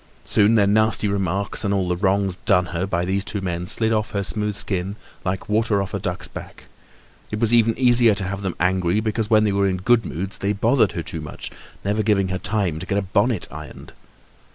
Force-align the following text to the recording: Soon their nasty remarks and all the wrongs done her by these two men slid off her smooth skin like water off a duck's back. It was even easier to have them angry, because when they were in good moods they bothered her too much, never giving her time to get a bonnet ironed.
Soon 0.25 0.55
their 0.55 0.65
nasty 0.65 1.07
remarks 1.07 1.63
and 1.63 1.71
all 1.75 1.87
the 1.87 1.95
wrongs 1.95 2.37
done 2.47 2.65
her 2.73 2.87
by 2.87 3.05
these 3.05 3.23
two 3.23 3.39
men 3.39 3.67
slid 3.67 3.93
off 3.93 4.09
her 4.13 4.23
smooth 4.23 4.55
skin 4.55 4.95
like 5.23 5.47
water 5.47 5.79
off 5.79 5.93
a 5.93 5.99
duck's 5.99 6.27
back. 6.27 6.63
It 7.29 7.39
was 7.39 7.53
even 7.53 7.77
easier 7.77 8.15
to 8.15 8.23
have 8.23 8.41
them 8.41 8.55
angry, 8.59 8.99
because 8.99 9.29
when 9.29 9.43
they 9.43 9.51
were 9.51 9.67
in 9.69 9.77
good 9.77 10.03
moods 10.03 10.39
they 10.39 10.53
bothered 10.53 10.93
her 10.93 11.03
too 11.03 11.21
much, 11.21 11.51
never 11.85 12.01
giving 12.01 12.29
her 12.29 12.39
time 12.39 12.79
to 12.79 12.87
get 12.87 12.97
a 12.97 13.03
bonnet 13.03 13.47
ironed. 13.51 13.93